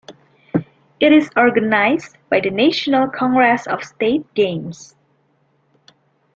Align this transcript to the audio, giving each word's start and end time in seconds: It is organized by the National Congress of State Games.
It 0.99 1.11
is 1.13 1.29
organized 1.37 2.17
by 2.27 2.39
the 2.39 2.49
National 2.49 3.07
Congress 3.07 3.67
of 3.67 3.83
State 3.83 4.25
Games. 4.33 4.95